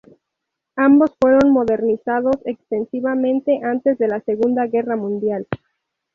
Ambos 0.77 1.11
fueron 1.21 1.51
modernizados 1.51 2.35
extensivamente 2.45 3.59
antes 3.63 3.99
de 3.99 4.07
la 4.07 4.19
Segunda 4.21 4.65
Guerra 4.65 4.95
Mundial. 4.95 5.47